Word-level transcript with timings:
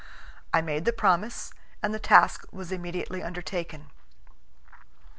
I 0.51 0.61
made 0.61 0.85
the 0.85 0.93
promise, 0.93 1.53
and 1.83 1.93
the 1.93 1.99
task 1.99 2.47
was 2.51 2.71
immediately 2.71 3.21
undertaken. 3.21 3.91